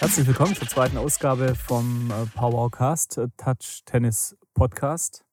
[0.00, 5.24] Herzlich willkommen zur zweiten Ausgabe vom äh, Powercast äh, Touch Tennis Podcast.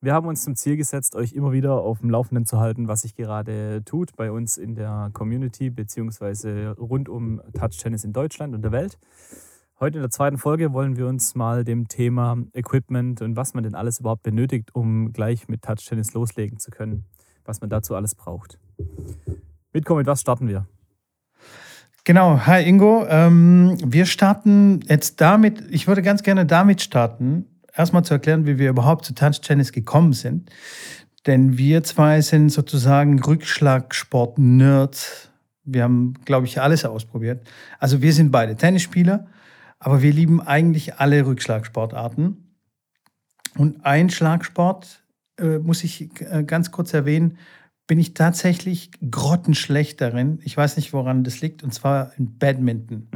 [0.00, 3.00] Wir haben uns zum Ziel gesetzt, euch immer wieder auf dem Laufenden zu halten, was
[3.00, 8.54] sich gerade tut bei uns in der Community beziehungsweise rund um Touch Tennis in Deutschland
[8.54, 8.98] und der Welt.
[9.82, 13.64] Heute in der zweiten Folge wollen wir uns mal dem Thema Equipment und was man
[13.64, 17.04] denn alles überhaupt benötigt, um gleich mit Touch Tennis loslegen zu können,
[17.44, 18.60] was man dazu alles braucht.
[19.72, 20.68] Mitkommen, mit was starten wir?
[22.04, 23.04] Genau, hi Ingo.
[23.08, 28.60] Ähm, wir starten jetzt damit, ich würde ganz gerne damit starten, erstmal zu erklären, wie
[28.60, 30.48] wir überhaupt zu Touch Tennis gekommen sind.
[31.26, 35.32] Denn wir zwei sind sozusagen Rückschlagsport-Nerds.
[35.64, 37.44] Wir haben, glaube ich, alles ausprobiert.
[37.80, 39.26] Also wir sind beide Tennisspieler,
[39.84, 42.56] aber wir lieben eigentlich alle Rückschlagsportarten.
[43.56, 45.02] Und ein Schlagsport,
[45.38, 47.36] äh, muss ich äh, ganz kurz erwähnen,
[47.88, 50.38] bin ich tatsächlich grottenschlecht darin.
[50.44, 53.08] Ich weiß nicht, woran das liegt, und zwar in Badminton.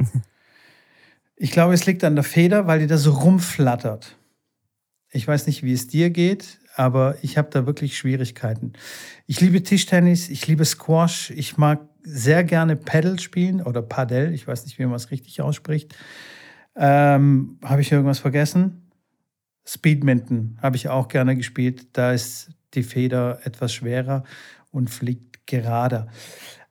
[1.37, 4.17] ich glaube, es liegt an der Feder, weil die da so rumflattert.
[5.09, 8.73] Ich weiß nicht, wie es dir geht, aber ich habe da wirklich Schwierigkeiten.
[9.25, 14.45] Ich liebe Tischtennis, ich liebe Squash, ich mag sehr gerne Paddle spielen oder Padel, ich
[14.45, 15.95] weiß nicht, wie man es richtig ausspricht.
[16.77, 18.91] Ähm, habe ich irgendwas vergessen?
[19.65, 21.87] Speedminton habe ich auch gerne gespielt.
[21.93, 24.23] Da ist die Feder etwas schwerer
[24.71, 26.07] und fliegt gerader.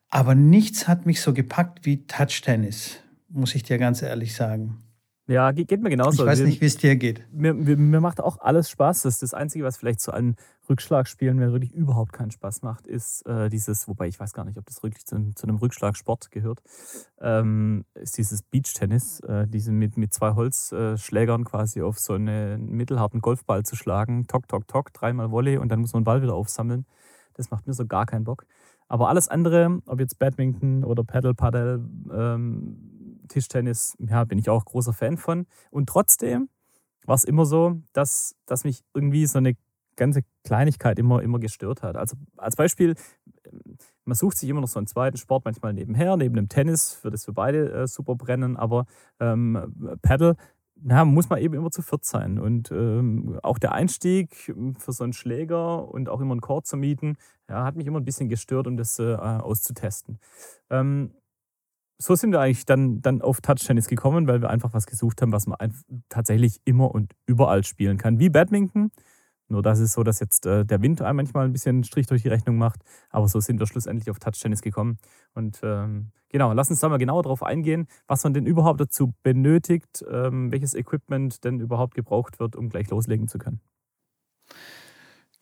[0.09, 4.86] Aber nichts hat mich so gepackt wie Touch-Tennis, muss ich dir ganz ehrlich sagen.
[5.29, 6.23] Ja, geht mir genauso.
[6.23, 7.27] Ich weiß nicht, wie es dir geht.
[7.33, 9.03] Mir, mir, mir, macht auch alles Spaß.
[9.03, 10.37] Das, das Einzige, was vielleicht zu einem
[10.69, 14.57] Rückschlagspielen mir wirklich überhaupt keinen Spaß macht, ist äh, dieses, wobei ich weiß gar nicht,
[14.57, 16.63] ob das wirklich zu, zu einem Rückschlagsport gehört,
[17.21, 23.21] ähm, ist dieses Beach-Tennis, äh, diese mit, mit zwei Holzschlägern quasi auf so einen mittelharten
[23.21, 24.29] Golfball zu schlagen.
[24.29, 26.87] Tok, tok, tok, dreimal Volley und dann muss man den Ball wieder aufsammeln.
[27.35, 28.47] Das macht mir so gar keinen Bock.
[28.87, 31.85] Aber alles andere, ob jetzt Badminton oder Paddle, Paddle,
[32.15, 32.97] ähm,
[33.29, 35.47] Tischtennis, ja, bin ich auch großer Fan von.
[35.71, 36.49] Und trotzdem
[37.05, 39.57] war es immer so, dass, dass mich irgendwie so eine
[39.97, 41.97] ganze Kleinigkeit immer, immer gestört hat.
[41.97, 42.95] Also als Beispiel,
[44.05, 47.11] man sucht sich immer noch so einen zweiten Sport manchmal nebenher, neben dem Tennis, für
[47.11, 48.87] das wir beide äh, super brennen, aber
[49.21, 50.37] ähm, Paddle
[50.85, 52.39] ja, muss man eben immer zu viert sein.
[52.39, 56.77] Und ähm, auch der Einstieg für so einen Schläger und auch immer einen Chord zu
[56.77, 57.17] mieten,
[57.49, 60.19] ja, hat mich immer ein bisschen gestört, um das äh, auszutesten.
[60.71, 61.13] Ähm,
[61.99, 65.33] so sind wir eigentlich dann, dann auf Touch-Tennis gekommen, weil wir einfach was gesucht haben,
[65.33, 65.57] was man
[66.09, 68.19] tatsächlich immer und überall spielen kann.
[68.19, 68.91] Wie Badminton,
[69.49, 72.29] nur das ist so, dass jetzt äh, der Wind manchmal ein bisschen Strich durch die
[72.29, 72.81] Rechnung macht.
[73.11, 74.99] Aber so sind wir schlussendlich auf Touch-Tennis gekommen.
[75.35, 79.15] Und ähm, genau, lass uns da mal genauer drauf eingehen, was man denn überhaupt dazu
[79.23, 83.61] benötigt, ähm, welches Equipment denn überhaupt gebraucht wird, um gleich loslegen zu können.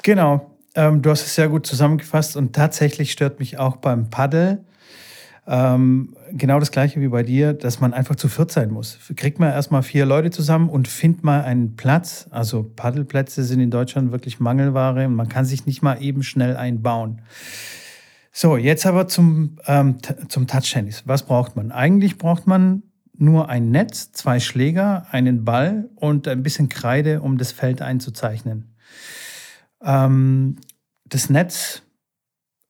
[0.02, 4.64] Genau, ähm, du hast es sehr gut zusammengefasst und tatsächlich stört mich auch beim Paddle
[5.46, 8.98] ähm, genau das gleiche wie bei dir, dass man einfach zu viert sein muss.
[9.16, 12.26] Kriegt man erstmal vier Leute zusammen und findet mal einen Platz.
[12.30, 16.56] Also Paddelplätze sind in Deutschland wirklich Mangelware und man kann sich nicht mal eben schnell
[16.56, 17.20] einbauen.
[18.32, 21.04] So, jetzt aber zum, ähm, zum Touch-Tennis.
[21.06, 21.70] Was braucht man?
[21.70, 22.82] Eigentlich braucht man
[23.16, 28.74] nur ein Netz, zwei Schläger, einen Ball und ein bisschen Kreide, um das Feld einzuzeichnen.
[29.84, 30.56] Ähm,
[31.04, 31.83] das Netz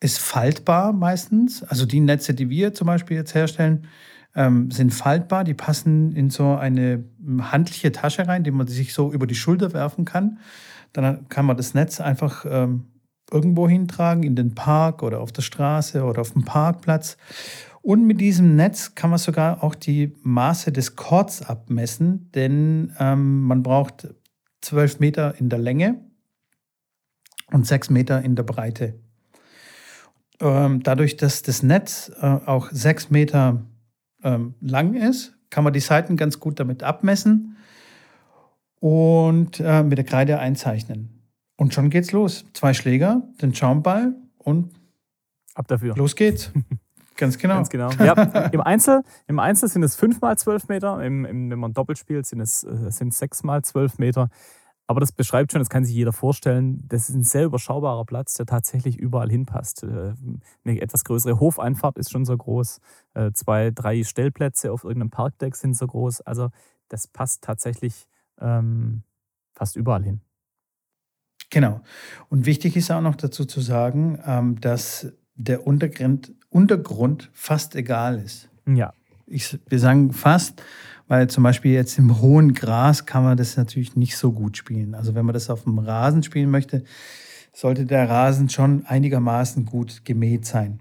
[0.01, 1.63] ist faltbar meistens.
[1.63, 3.87] Also die Netze, die wir zum Beispiel jetzt herstellen,
[4.35, 5.45] ähm, sind faltbar.
[5.45, 7.05] Die passen in so eine
[7.41, 10.39] handliche Tasche rein, die man sich so über die Schulter werfen kann.
[10.93, 12.87] Dann kann man das Netz einfach ähm,
[13.31, 17.17] irgendwo hintragen, in den Park oder auf der Straße oder auf dem Parkplatz.
[17.83, 23.43] Und mit diesem Netz kann man sogar auch die Maße des Chords abmessen, denn ähm,
[23.43, 24.09] man braucht
[24.63, 26.01] 12 Meter in der Länge
[27.53, 28.95] und 6 Meter in der Breite.
[30.41, 33.65] Ähm, dadurch, dass das Netz äh, auch sechs Meter
[34.23, 37.57] ähm, lang ist, kann man die Seiten ganz gut damit abmessen
[38.81, 41.23] und äh, mit der Kreide einzeichnen.
[41.57, 42.45] Und schon geht's los.
[42.53, 44.73] Zwei Schläger, den Schaumball und
[45.55, 45.95] ab dafür.
[45.97, 46.53] Los geht's.
[47.17, 47.55] Ganz genau.
[47.55, 47.91] Ganz genau.
[47.93, 48.15] Ja,
[48.53, 51.97] im, Einzel, Im Einzel sind es fünf mal zwölf Meter, Im, im, wenn man doppelt
[51.99, 54.31] spielt, sind es äh, sind sechs mal zwölf Meter.
[54.87, 58.35] Aber das beschreibt schon, das kann sich jeder vorstellen, das ist ein sehr überschaubarer Platz,
[58.35, 59.83] der tatsächlich überall hinpasst.
[59.83, 60.15] Äh,
[60.65, 62.81] eine etwas größere Hofeinfahrt ist schon so groß,
[63.15, 66.21] äh, zwei, drei Stellplätze auf irgendeinem Parkdeck sind so groß.
[66.23, 66.51] Also
[66.89, 68.07] das passt tatsächlich
[68.41, 69.05] ähm,
[69.55, 70.21] fast überall hin.
[71.51, 71.81] Genau.
[72.29, 78.19] Und wichtig ist auch noch dazu zu sagen, ähm, dass der Untergrund, Untergrund fast egal
[78.19, 78.51] ist.
[78.67, 78.93] Ja.
[79.27, 80.63] Ich, wir sagen fast,
[81.09, 84.95] weil zum Beispiel jetzt im hohen Gras kann man das natürlich nicht so gut spielen.
[84.95, 86.85] Also wenn man das auf dem Rasen spielen möchte,
[87.53, 90.81] sollte der Rasen schon einigermaßen gut gemäht sein.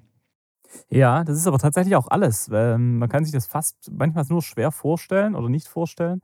[0.90, 2.50] Ja, das ist aber tatsächlich auch alles.
[2.52, 6.22] Ähm, man kann sich das fast manchmal nur schwer vorstellen oder nicht vorstellen.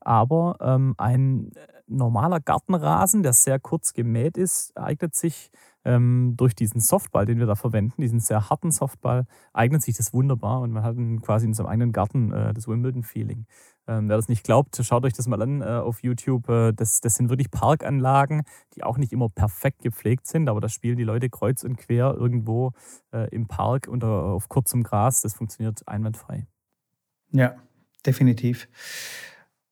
[0.00, 1.52] Aber ähm, ein
[1.86, 5.50] normaler Gartenrasen, der sehr kurz gemäht ist, eignet sich
[5.84, 10.12] ähm, durch diesen Softball, den wir da verwenden, diesen sehr harten Softball, eignet sich das
[10.12, 13.46] wunderbar und man hat quasi in seinem eigenen Garten äh, das Wimbledon-Feeling.
[13.86, 16.48] Ähm, wer das nicht glaubt, schaut euch das mal an äh, auf YouTube.
[16.48, 18.42] Äh, das, das sind wirklich Parkanlagen,
[18.74, 22.14] die auch nicht immer perfekt gepflegt sind, aber da spielen die Leute kreuz und quer
[22.14, 22.72] irgendwo
[23.12, 25.22] äh, im Park unter, auf kurzem Gras.
[25.22, 26.46] Das funktioniert einwandfrei.
[27.32, 27.54] Ja,
[28.04, 28.68] definitiv.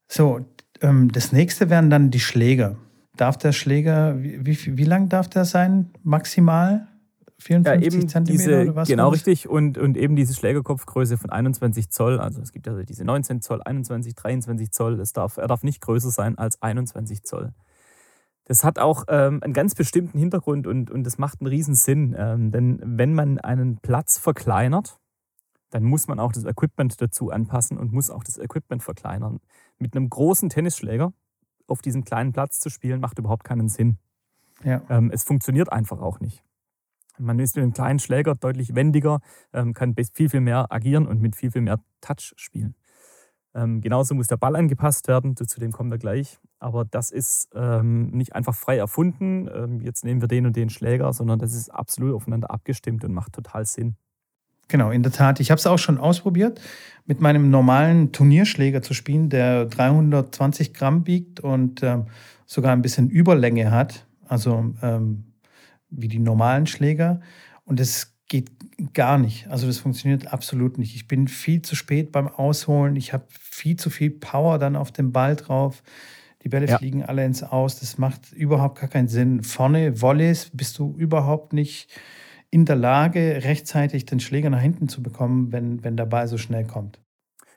[0.09, 0.47] So,
[0.81, 2.77] ähm, das nächste wären dann die Schläger.
[3.19, 6.89] Darf der Schläger, wie, wie, wie lang darf der sein, maximal?
[7.41, 8.89] 54 ja, eben Zentimeter diese, oder was?
[8.89, 9.49] Genau, richtig.
[9.49, 12.19] Und, und eben diese Schlägerkopfgröße von 21 Zoll.
[12.21, 15.01] Also es gibt ja diese 19 Zoll, 21, 23 Zoll.
[15.01, 17.53] Es darf, er darf nicht größer sein als 21 Zoll.
[18.45, 22.17] Das hat auch ähm, einen ganz bestimmten Hintergrund und, und das macht einen riesen Sinn.
[22.17, 24.99] Ähm, denn wenn man einen Platz verkleinert,
[25.71, 29.41] dann muss man auch das Equipment dazu anpassen und muss auch das Equipment verkleinern.
[29.79, 31.13] Mit einem großen Tennisschläger
[31.69, 33.99] auf diesem kleinen Platz zu spielen, macht überhaupt keinen Sinn.
[34.65, 34.83] Ja.
[34.89, 36.43] Ähm, es funktioniert einfach auch nicht.
[37.19, 39.21] Man ist mit einem kleinen Schläger deutlich wendiger,
[39.53, 42.75] ähm, kann viel, viel mehr agieren und mit viel, viel mehr Touch spielen.
[43.55, 46.39] Ähm, genauso muss der Ball angepasst werden, zu dem kommen wir gleich.
[46.59, 50.71] Aber das ist ähm, nicht einfach frei erfunden, ähm, jetzt nehmen wir den und den
[50.71, 53.97] Schläger, sondern das ist absolut aufeinander abgestimmt und macht total Sinn.
[54.69, 55.41] Genau, in der Tat.
[55.41, 56.61] Ich habe es auch schon ausprobiert,
[57.07, 62.07] mit meinem normalen Turnierschläger zu spielen, der 320 Gramm wiegt und ähm,
[62.47, 64.07] sogar ein bisschen Überlänge hat.
[64.27, 65.25] Also ähm,
[65.91, 67.21] wie die normalen Schläger.
[67.65, 68.51] Und es geht
[68.93, 69.49] gar nicht.
[69.49, 70.95] Also das funktioniert absolut nicht.
[70.95, 72.97] Ich bin viel zu spät beim Ausholen.
[72.97, 75.83] Ich habe viel zu viel Power dann auf dem Ball drauf.
[76.43, 76.79] Die Bälle ja.
[76.79, 77.81] fliegen alle ins Aus.
[77.81, 79.43] Das macht überhaupt gar keinen Sinn.
[79.43, 81.89] Vorne Volleys bist du überhaupt nicht
[82.51, 86.39] in der Lage, rechtzeitig den Schläger nach hinten zu bekommen, wenn, wenn der Ball so
[86.39, 87.01] schnell kommt.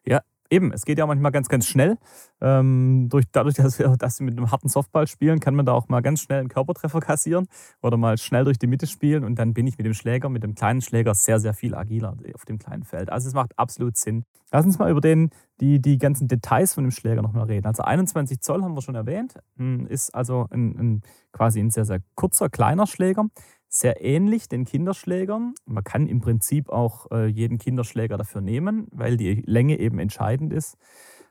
[0.06, 0.22] Ja,
[0.52, 1.98] Eben, es geht ja manchmal ganz, ganz schnell.
[2.42, 5.72] Ähm, durch, dadurch, dass wir, dass wir mit einem harten Softball spielen, kann man da
[5.72, 7.48] auch mal ganz schnell einen Körpertreffer kassieren
[7.82, 10.44] oder mal schnell durch die Mitte spielen und dann bin ich mit dem Schläger, mit
[10.44, 13.10] dem kleinen Schläger sehr, sehr viel agiler auf dem kleinen Feld.
[13.10, 14.26] Also es macht absolut Sinn.
[14.52, 15.30] Lass uns mal über den,
[15.62, 17.66] die, die ganzen Details von dem Schläger nochmal reden.
[17.66, 21.02] Also 21 Zoll haben wir schon erwähnt, hm, ist also ein, ein,
[21.32, 23.28] quasi ein sehr, sehr kurzer, kleiner Schläger
[23.74, 25.54] sehr ähnlich den Kinderschlägern.
[25.66, 30.52] Man kann im Prinzip auch äh, jeden Kinderschläger dafür nehmen, weil die Länge eben entscheidend
[30.52, 30.78] ist.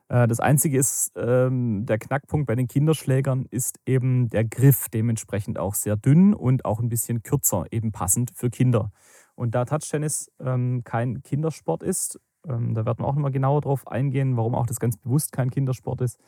[0.09, 5.59] Äh, das Einzige ist, ähm, der Knackpunkt bei den Kinderschlägern ist eben der Griff dementsprechend
[5.59, 8.91] auch sehr dünn und auch ein bisschen kürzer, eben passend für Kinder.
[9.35, 13.87] Und da Touchtennis ähm, kein Kindersport ist, ähm, da werden wir auch nochmal genauer drauf
[13.87, 16.19] eingehen, warum auch das ganz bewusst kein Kindersport ist.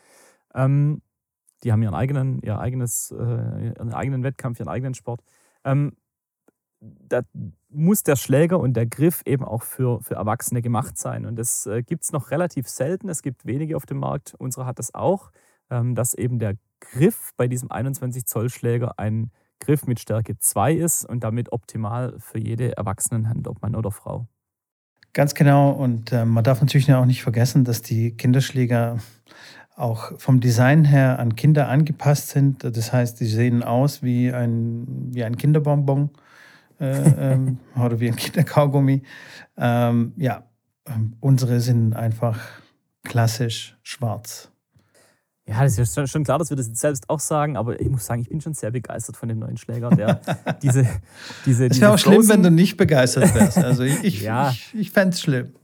[0.55, 1.01] Ähm,
[1.65, 5.23] die haben ihren eigenen, ihr eigenes, äh, ihren eigenen Wettkampf, ihren eigenen Sport.
[6.83, 7.23] Da
[7.69, 11.27] muss der Schläger und der Griff eben auch für, für Erwachsene gemacht sein.
[11.27, 13.09] Und das äh, gibt es noch relativ selten.
[13.09, 14.35] Es gibt wenige auf dem Markt.
[14.39, 15.31] Unsere hat das auch,
[15.71, 19.31] ähm, dass eben der Griff bei diesem 21 Zoll Schläger ein
[19.61, 24.27] Griff mit Stärke 2 ist und damit optimal für jede Erwachsenenhand, ob Mann oder Frau.
[25.13, 25.71] Ganz genau.
[25.71, 28.99] Und äh, man darf natürlich auch nicht vergessen, dass die Kinderschläger
[29.77, 32.65] auch vom Design her an Kinder angepasst sind.
[32.65, 36.11] Das heißt, die sehen aus wie ein, wie ein Kinderbonbon
[36.83, 39.03] äh, ähm, oder wie ein Kinderkaugummi.
[39.57, 40.45] Ähm, ja,
[40.87, 42.41] ähm, unsere sind einfach
[43.05, 44.51] klassisch schwarz.
[45.47, 48.07] Ja, das ist schon klar, dass wir das jetzt selbst auch sagen, aber ich muss
[48.07, 49.91] sagen, ich bin schon sehr begeistert von dem neuen Schläger.
[49.91, 50.21] Der,
[50.63, 50.87] diese,
[51.47, 53.59] diese, es wäre auch schlimm, wenn du nicht begeistert wärst.
[53.59, 54.51] Also ich, ich, ja.
[54.51, 55.55] ich, ich fände es schlimm.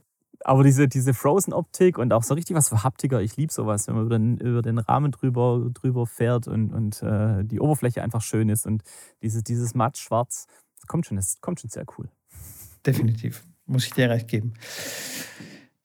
[0.45, 3.95] Aber diese, diese Frozen-Optik und auch so richtig was für Haptiker, ich liebe sowas, wenn
[3.95, 8.21] man über den, über den Rahmen drüber, drüber fährt und, und äh, die Oberfläche einfach
[8.21, 8.83] schön ist und
[9.21, 10.47] dieses, dieses matt-schwarz,
[10.87, 12.09] kommt schon, das kommt schon sehr cool.
[12.85, 14.53] Definitiv, muss ich dir recht geben.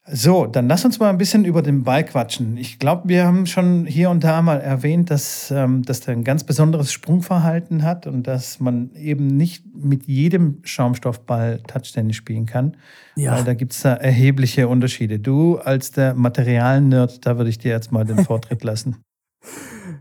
[0.07, 2.59] So, dann lass uns mal ein bisschen über den Ball quatschen.
[2.59, 6.25] Ich glaube, wir haben schon hier und da mal erwähnt, dass, ähm, dass der ein
[6.25, 12.77] ganz besonderes Sprungverhalten hat und dass man eben nicht mit jedem Schaumstoffball Touchtennis spielen kann.
[13.17, 13.33] Ja.
[13.33, 15.19] Weil da gibt es da erhebliche Unterschiede.
[15.19, 18.97] Du als der Material-Nerd, da würde ich dir jetzt mal den Vortritt lassen.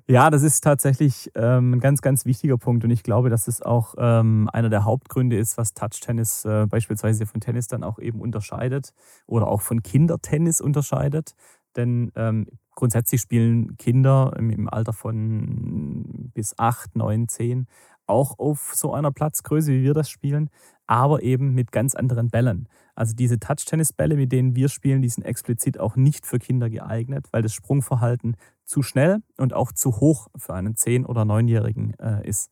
[0.05, 3.62] Ja, das ist tatsächlich ähm, ein ganz, ganz wichtiger Punkt und ich glaube, dass es
[3.62, 8.19] auch ähm, einer der Hauptgründe ist, was Touch-Tennis äh, beispielsweise von Tennis dann auch eben
[8.19, 8.93] unterscheidet
[9.27, 11.36] oder auch von Kindertennis unterscheidet.
[11.77, 17.67] Denn ähm, grundsätzlich spielen Kinder im, im, Alter von bis acht, neun, zehn
[18.05, 20.50] auch auf so einer Platzgröße, wie wir das spielen,
[20.88, 22.67] aber eben mit ganz anderen Bällen.
[22.95, 27.27] Also diese Touch-Tennis-Bälle, mit denen wir spielen, die sind explizit auch nicht für Kinder geeignet,
[27.31, 32.27] weil das Sprungverhalten zu schnell und auch zu hoch für einen 10- oder 9-Jährigen äh,
[32.27, 32.51] ist.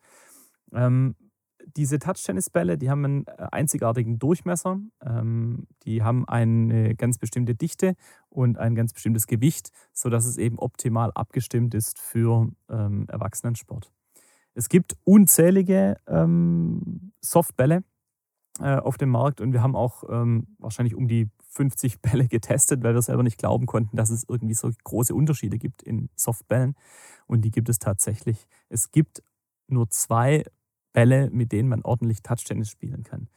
[0.73, 1.15] Ähm,
[1.75, 7.95] diese Touch-Tennis-Bälle, die haben einen äh, einzigartigen Durchmesser, ähm, die haben eine ganz bestimmte Dichte
[8.29, 13.91] und ein ganz bestimmtes Gewicht, sodass es eben optimal abgestimmt ist für ähm, Erwachsenensport.
[14.53, 17.83] Es gibt unzählige ähm, Softbälle
[18.59, 22.83] äh, auf dem Markt und wir haben auch ähm, wahrscheinlich um die 50 Bälle getestet,
[22.83, 26.75] weil wir selber nicht glauben konnten, dass es irgendwie so große Unterschiede gibt in Softbällen.
[27.27, 28.47] Und die gibt es tatsächlich.
[28.69, 29.23] Es gibt
[29.67, 30.43] nur zwei
[30.93, 33.29] Bälle, mit denen man ordentlich Touchtennis spielen kann.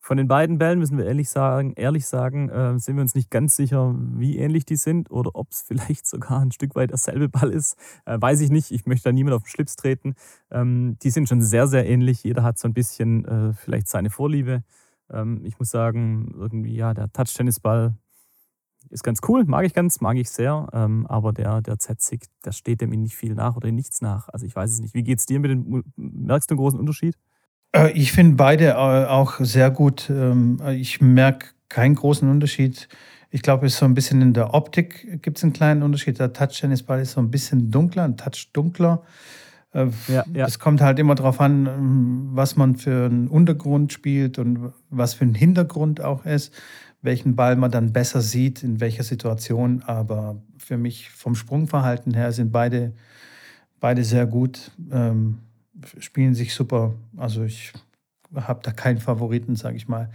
[0.00, 3.30] Von den beiden Bällen müssen wir ehrlich sagen, ehrlich sagen, äh, sind wir uns nicht
[3.30, 7.30] ganz sicher, wie ähnlich die sind oder ob es vielleicht sogar ein Stück weit derselbe
[7.30, 7.78] Ball ist.
[8.04, 8.70] Äh, weiß ich nicht.
[8.70, 10.14] Ich möchte da niemand auf den Schlips treten.
[10.50, 12.22] Ähm, die sind schon sehr, sehr ähnlich.
[12.22, 14.62] Jeder hat so ein bisschen äh, vielleicht seine Vorliebe.
[15.14, 17.94] Ähm, ich muss sagen, irgendwie, ja, der Touch-Tennisball
[18.90, 20.68] ist ganz cool, mag ich ganz, mag ich sehr.
[20.72, 24.28] Ähm, aber der, der Z-Sig, der steht dem nicht viel nach oder nichts nach.
[24.28, 24.94] Also ich weiß es nicht.
[24.94, 27.16] Wie geht es dir mit dem, merkst du einen großen Unterschied?
[27.74, 30.10] Äh, ich finde beide äh, auch sehr gut.
[30.10, 32.88] Ähm, ich merke keinen großen Unterschied.
[33.30, 36.18] Ich glaube, es ist so ein bisschen in der Optik gibt es einen kleinen Unterschied.
[36.20, 39.02] Der Touch-Tennisball ist so ein bisschen dunkler, ein Touch dunkler.
[39.74, 40.46] Äh, ja, ja.
[40.46, 45.14] Es kommt halt immer darauf an, ähm, was man für einen Untergrund spielt und was
[45.14, 46.54] für ein Hintergrund auch ist,
[47.02, 49.82] welchen Ball man dann besser sieht, in welcher Situation.
[49.82, 52.92] Aber für mich vom Sprungverhalten her sind beide,
[53.80, 54.70] beide sehr gut.
[54.90, 55.38] Ähm,
[55.98, 56.94] spielen sich super.
[57.16, 57.72] Also ich
[58.34, 60.10] habe da keinen Favoriten, sage ich mal.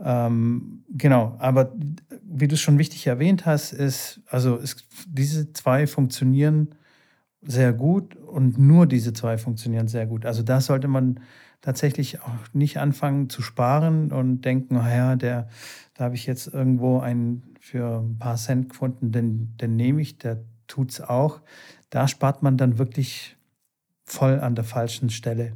[0.00, 1.72] Ähm, genau, aber
[2.22, 4.76] wie du es schon wichtig erwähnt hast, ist, also es,
[5.08, 6.68] diese zwei funktionieren
[7.42, 10.26] sehr gut und nur diese zwei funktionieren sehr gut.
[10.26, 11.20] Also da sollte man
[11.60, 15.48] tatsächlich auch nicht anfangen zu sparen und denken, naja, der,
[15.94, 20.18] da habe ich jetzt irgendwo einen für ein paar Cent gefunden, den, den nehme ich,
[20.18, 21.40] der tut es auch.
[21.90, 23.36] Da spart man dann wirklich
[24.04, 25.52] voll an der falschen Stelle.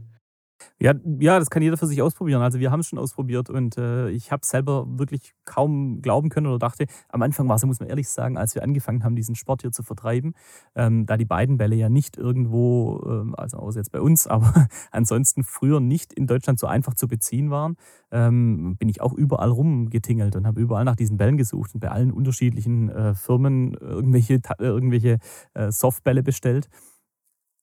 [0.80, 2.42] Ja, ja, das kann jeder für sich ausprobieren.
[2.42, 6.46] Also wir haben es schon ausprobiert und äh, ich habe selber wirklich kaum glauben können
[6.48, 9.34] oder dachte, am Anfang war es, muss man ehrlich sagen, als wir angefangen haben, diesen
[9.34, 10.34] Sport hier zu vertreiben,
[10.74, 14.66] ähm, da die beiden Bälle ja nicht irgendwo, ähm, also außer jetzt bei uns, aber
[14.90, 17.76] ansonsten früher nicht in Deutschland so einfach zu beziehen waren,
[18.10, 21.90] ähm, bin ich auch überall rumgetingelt und habe überall nach diesen Bällen gesucht und bei
[21.90, 25.18] allen unterschiedlichen äh, Firmen irgendwelche, irgendwelche
[25.54, 26.68] äh, Softbälle bestellt.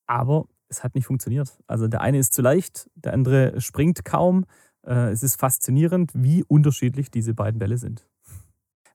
[0.08, 1.58] Aber es hat nicht funktioniert.
[1.68, 4.46] Also der eine ist zu leicht, der andere springt kaum.
[4.86, 8.08] Äh, es ist faszinierend, wie unterschiedlich diese beiden Bälle sind.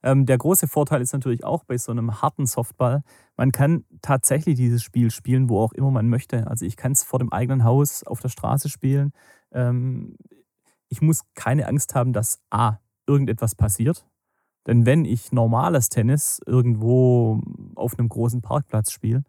[0.02, 3.02] Ähm, der große Vorteil ist natürlich auch bei so einem harten Softball,
[3.36, 6.46] man kann tatsächlich dieses Spiel spielen, wo auch immer man möchte.
[6.46, 9.12] Also ich kann es vor dem eigenen Haus auf der Straße spielen.
[9.50, 10.16] Ähm,
[10.88, 12.76] ich muss keine Angst haben, dass A,
[13.06, 14.06] irgendetwas passiert.
[14.66, 17.40] Denn wenn ich normales Tennis irgendwo
[17.74, 19.24] auf einem großen Parkplatz spiele,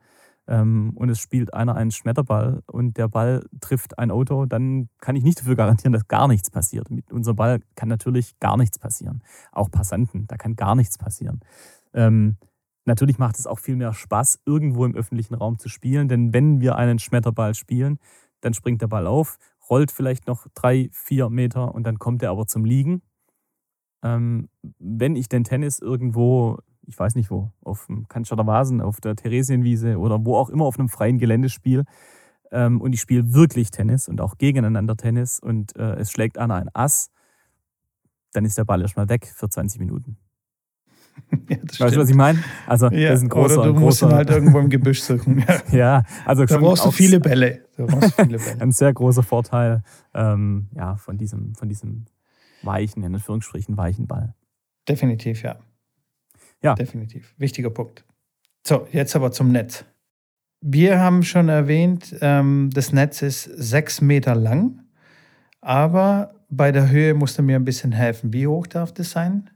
[0.47, 5.23] und es spielt einer einen Schmetterball und der Ball trifft ein Auto, dann kann ich
[5.23, 6.91] nicht dafür garantieren, dass gar nichts passiert.
[6.91, 9.23] Mit unserem Ball kann natürlich gar nichts passieren.
[9.51, 11.39] Auch Passanten, da kann gar nichts passieren.
[11.93, 12.37] Ähm,
[12.85, 16.61] natürlich macht es auch viel mehr Spaß, irgendwo im öffentlichen Raum zu spielen, denn wenn
[16.61, 17.97] wir einen Schmetterball spielen,
[18.41, 22.29] dann springt der Ball auf, rollt vielleicht noch drei, vier Meter und dann kommt er
[22.29, 23.01] aber zum Liegen.
[24.03, 29.01] Ähm, wenn ich den Tennis irgendwo ich weiß nicht wo, auf dem Cannstatter Vasen, auf
[29.01, 31.83] der Theresienwiese oder wo auch immer auf einem freien Geländespiel.
[32.51, 36.55] Ähm, und ich spiele wirklich Tennis und auch gegeneinander Tennis und äh, es schlägt einer
[36.55, 37.09] ein Ass,
[38.33, 40.17] dann ist der Ball erstmal weg für 20 Minuten.
[41.49, 42.43] Ja, weißt du, was ich meine?
[42.67, 45.01] Also, ja, das ist ein großer, oder du musst großer, ihn halt irgendwo im Gebüsch
[45.01, 45.45] suchen.
[45.47, 47.65] Ja, ja also da brauchst du viele Bälle.
[47.77, 48.61] Brauchst viele Bälle.
[48.61, 49.81] ein sehr großer Vorteil
[50.13, 52.05] ähm, ja, von, diesem, von diesem
[52.63, 54.35] weichen, in Anführungsstrichen, weichen Ball.
[54.87, 55.57] Definitiv, ja.
[56.65, 56.75] Ja.
[56.75, 57.33] Definitiv.
[57.37, 58.03] Wichtiger Punkt.
[58.65, 59.85] So, jetzt aber zum Netz.
[60.61, 64.81] Wir haben schon erwähnt, ähm, das Netz ist sechs Meter lang,
[65.61, 68.33] aber bei der Höhe musst du mir ein bisschen helfen.
[68.33, 69.51] Wie hoch darf das sein?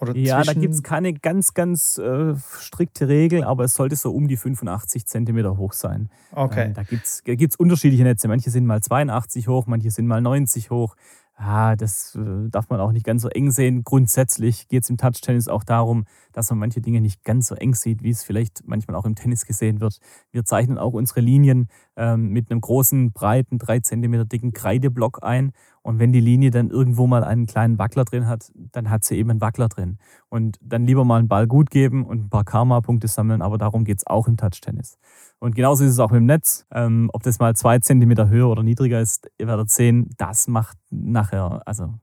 [0.00, 4.12] Oder ja, da gibt es keine ganz, ganz äh, strikte Regel, aber es sollte so
[4.12, 6.08] um die 85 Zentimeter hoch sein.
[6.30, 6.66] Okay.
[6.66, 8.28] Ähm, da gibt es unterschiedliche Netze.
[8.28, 10.94] Manche sind mal 82 hoch, manche sind mal 90 hoch.
[11.40, 13.84] Ah, das äh, darf man auch nicht ganz so eng sehen.
[13.84, 17.74] Grundsätzlich geht es im Touch-Tennis auch darum, dass man manche Dinge nicht ganz so eng
[17.74, 20.00] sieht, wie es vielleicht manchmal auch im Tennis gesehen wird.
[20.32, 25.52] Wir zeichnen auch unsere Linien ähm, mit einem großen, breiten, drei Zentimeter dicken Kreideblock ein
[25.82, 29.16] Und wenn die Linie dann irgendwo mal einen kleinen Wackler drin hat, dann hat sie
[29.16, 29.98] eben einen Wackler drin.
[30.28, 33.84] Und dann lieber mal einen Ball gut geben und ein paar Karma-Punkte sammeln, aber darum
[33.84, 34.98] geht es auch im Touch-Tennis.
[35.38, 36.66] Und genauso ist es auch mit dem Netz.
[36.72, 40.76] Ähm, ob das mal zwei Zentimeter höher oder niedriger ist, ihr werdet sehen, das macht
[40.90, 41.94] nachher, also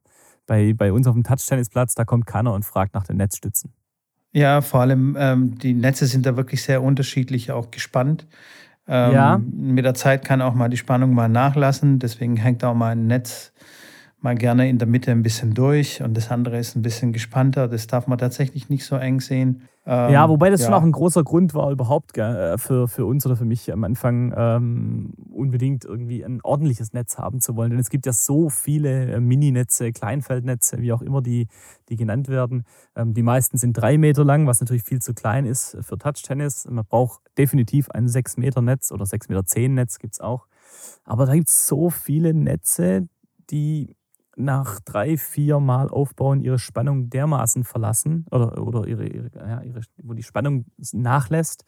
[0.48, 3.74] bei, bei uns auf dem Touch-Tennisplatz, da kommt keiner und fragt nach den Netzstützen.
[4.32, 8.28] Ja, vor allem ähm, die Netze sind da wirklich sehr unterschiedlich auch gespannt.
[8.88, 9.42] Ähm, ja.
[9.52, 12.00] Mit der Zeit kann auch mal die Spannung mal nachlassen.
[12.00, 13.52] Deswegen hängt auch mal ein Netz
[14.22, 17.68] mal gerne in der Mitte ein bisschen durch und das andere ist ein bisschen gespannter.
[17.68, 19.68] Das darf man tatsächlich nicht so eng sehen.
[19.86, 20.66] Ähm, ja, wobei das ja.
[20.66, 23.84] schon auch ein großer Grund war überhaupt äh, für, für uns oder für mich am
[23.84, 27.70] Anfang ähm, unbedingt irgendwie ein ordentliches Netz haben zu wollen.
[27.70, 31.48] Denn es gibt ja so viele äh, Mininetze, Kleinfeldnetze, wie auch immer die,
[31.90, 32.64] die genannt werden.
[32.96, 36.68] Ähm, die meisten sind drei Meter lang, was natürlich viel zu klein ist für Touch-Tennis.
[36.68, 40.48] Man braucht definitiv ein sechs Meter Netz oder sechs Meter zehn Netz gibt es auch.
[41.04, 43.08] Aber da gibt es so viele Netze,
[43.52, 43.96] die
[44.36, 49.82] nach drei, vier Mal Aufbauen ihre Spannung dermaßen verlassen oder, oder ihre, ihre, ja, ihre,
[50.04, 51.66] wo die Spannung nachlässt,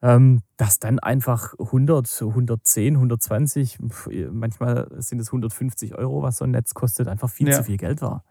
[0.00, 3.78] ähm, dass dann einfach 100, 110, 120,
[4.30, 7.56] manchmal sind es 150 Euro, was so ein Netz kostet, einfach viel ja.
[7.56, 8.24] zu viel Geld war.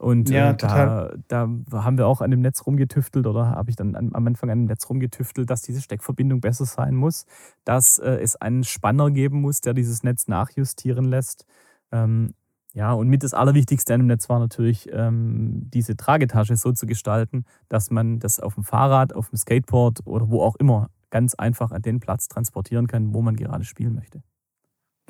[0.00, 3.76] Und ja, äh, da, da, haben wir auch an dem Netz rumgetüftelt oder habe ich
[3.76, 7.26] dann am Anfang an dem Netz rumgetüftelt, dass diese Steckverbindung besser sein muss,
[7.64, 11.44] dass äh, es einen Spanner geben muss, der dieses Netz nachjustieren lässt.
[11.92, 12.32] Ähm,
[12.74, 16.86] ja, und mit das Allerwichtigste an dem Netz war natürlich, ähm, diese Tragetasche so zu
[16.86, 21.34] gestalten, dass man das auf dem Fahrrad, auf dem Skateboard oder wo auch immer ganz
[21.34, 24.22] einfach an den Platz transportieren kann, wo man gerade spielen möchte.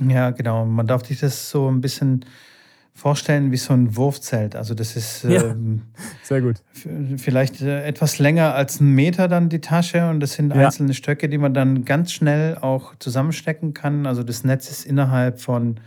[0.03, 0.65] Ja, genau.
[0.65, 2.25] Man darf sich das so ein bisschen
[2.95, 4.57] vorstellen wie so ein Wurfzelt.
[4.57, 5.83] Also das ist ja, ähm,
[6.23, 6.63] sehr gut.
[7.17, 10.67] Vielleicht äh, etwas länger als ein Meter dann die Tasche und das sind ja.
[10.67, 14.07] einzelne Stöcke, die man dann ganz schnell auch zusammenstecken kann.
[14.07, 15.81] Also das Netz ist innerhalb von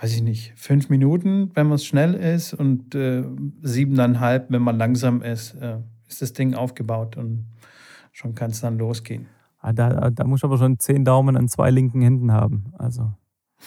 [0.00, 3.24] weiß ich nicht, fünf Minuten, wenn man schnell ist und äh,
[3.62, 7.46] siebeneinhalb, wenn man langsam ist, äh, ist das Ding aufgebaut und
[8.12, 9.26] schon kann es dann losgehen.
[9.58, 12.72] Ah, da, da muss aber schon zehn Daumen an zwei linken Händen haben.
[12.78, 13.12] Also.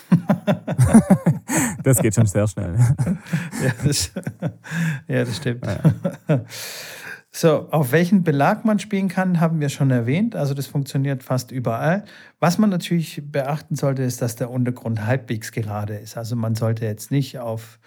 [1.84, 2.78] das geht schon sehr schnell.
[3.64, 4.12] ja, das,
[5.08, 5.66] ja, das stimmt.
[5.66, 5.82] Ja.
[7.32, 10.36] So, auf welchen Belag man spielen kann, haben wir schon erwähnt.
[10.36, 12.06] Also das funktioniert fast überall.
[12.40, 16.18] Was man natürlich beachten sollte, ist, dass der Untergrund halbwegs gerade ist.
[16.18, 17.80] Also man sollte jetzt nicht auf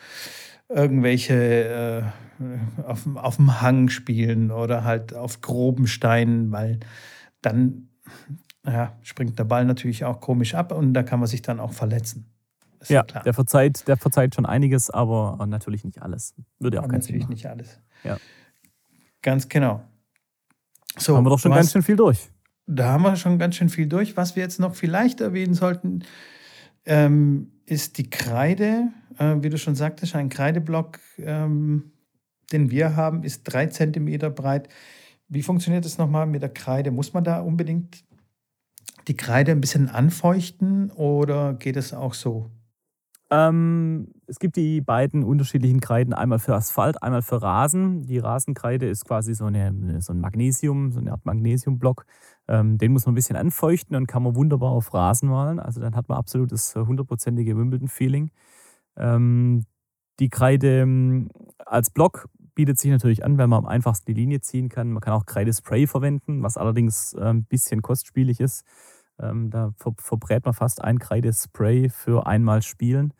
[0.68, 6.78] irgendwelche äh, auf, auf dem Hang spielen oder halt auf groben Steinen, weil
[7.40, 7.88] dann
[8.64, 11.72] ja, springt der Ball natürlich auch komisch ab und da kann man sich dann auch
[11.72, 12.26] verletzen.
[12.88, 16.34] ja, ja der verzeiht, der verzeiht schon einiges, aber natürlich nicht alles.
[16.58, 17.80] Würde auch keinen Natürlich nicht alles.
[18.04, 18.18] Ja.
[19.22, 19.82] Ganz genau.
[20.98, 22.28] So, haben wir doch schon ganz schön viel durch.
[22.66, 24.16] Da haben wir schon ganz schön viel durch.
[24.16, 26.04] Was wir jetzt noch vielleicht erwähnen sollten,
[26.84, 28.88] ähm, ist die Kreide.
[29.18, 31.92] Äh, wie du schon sagtest, ein Kreideblock, ähm,
[32.52, 34.68] den wir haben, ist drei Zentimeter breit.
[35.28, 36.90] Wie funktioniert das nochmal mit der Kreide?
[36.90, 38.04] Muss man da unbedingt
[39.08, 42.50] die Kreide ein bisschen anfeuchten oder geht es auch so?
[43.32, 48.02] Ähm, es gibt die beiden unterschiedlichen Kreiden, einmal für Asphalt, einmal für Rasen.
[48.06, 52.04] Die Rasenkreide ist quasi so, eine, so ein Magnesium, so eine Art Magnesiumblock.
[52.48, 55.60] Ähm, den muss man ein bisschen anfeuchten und kann man wunderbar auf Rasen malen.
[55.60, 58.30] Also dann hat man absolutes äh, hundertprozentige Wimbledon-Feeling.
[58.96, 59.64] Ähm,
[60.20, 60.86] die Kreide
[61.66, 64.90] als Block bietet sich natürlich an, weil man am einfachsten die Linie ziehen kann.
[64.92, 68.64] Man kann auch Kreidespray verwenden, was allerdings ein bisschen kostspielig ist.
[69.22, 73.14] Ähm, da ver verbrät man fast ein Kreidespray für einmal Spielen.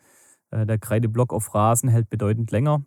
[0.51, 2.83] Äh, der Kreideblock auf Rasen hält bedeutend länger.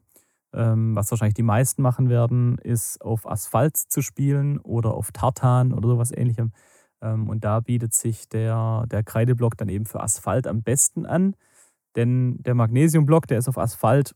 [0.52, 5.72] Ähm, was wahrscheinlich die meisten machen werden, ist auf Asphalt zu spielen oder auf Tartan
[5.72, 6.52] oder sowas ähnlichem.
[7.02, 11.37] Ähm, und da bietet sich der, der Kreideblock dann eben für Asphalt am besten an.
[11.96, 14.14] Denn der Magnesiumblock, der ist auf Asphalt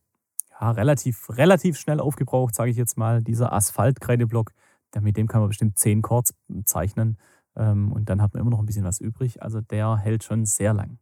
[0.60, 3.22] ja, relativ, relativ schnell aufgebraucht, sage ich jetzt mal.
[3.22, 4.52] Dieser Asphalt-Kreideblock,
[5.00, 6.34] mit dem kann man bestimmt 10 Chords
[6.64, 7.18] zeichnen.
[7.56, 9.42] Ähm, und dann hat man immer noch ein bisschen was übrig.
[9.42, 10.98] Also der hält schon sehr lang.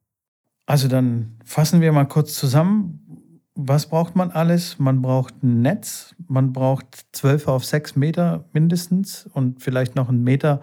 [0.66, 3.40] Also dann fassen wir mal kurz zusammen.
[3.54, 4.78] Was braucht man alles?
[4.78, 10.22] Man braucht ein Netz, man braucht 12 auf 6 Meter mindestens und vielleicht noch einen
[10.22, 10.60] Meter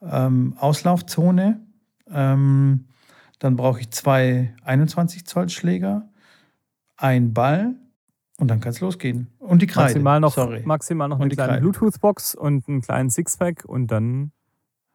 [0.00, 1.60] ähm, Auslaufzone.
[2.10, 2.86] Ähm,
[3.40, 6.08] dann brauche ich zwei 21 Zoll Schläger,
[6.96, 7.74] ein Ball
[8.38, 9.28] und dann kann es losgehen.
[9.38, 9.88] Und die Kreide.
[9.88, 10.62] Maximal noch, Sorry.
[10.64, 14.32] Maximal noch eine kleine Bluetooth-Box und einen kleinen Sixpack und dann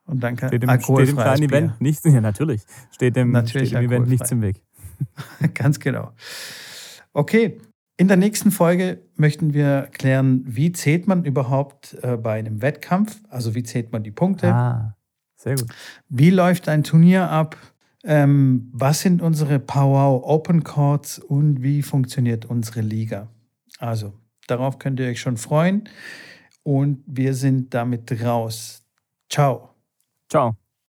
[0.05, 1.57] und dann kann steht dem, steht dem kleinen Bier.
[1.57, 4.61] Event nichts, ja natürlich, steht dem, natürlich steht dem Event nichts im Weg.
[5.53, 6.11] Ganz genau.
[7.13, 7.59] Okay,
[7.97, 13.21] in der nächsten Folge möchten wir klären, wie zählt man überhaupt äh, bei einem Wettkampf,
[13.29, 14.53] also wie zählt man die Punkte.
[14.53, 14.95] Ah,
[15.35, 15.67] sehr gut.
[16.09, 17.57] Wie läuft ein Turnier ab?
[18.05, 23.27] ähm, was sind unsere Powwow Open Courts und wie funktioniert unsere Liga.
[23.79, 24.13] Also,
[24.47, 25.89] darauf könnt ihr euch schon freuen
[26.63, 28.83] und wir sind damit raus.
[29.29, 29.74] Ciao.
[30.29, 30.57] Ciao.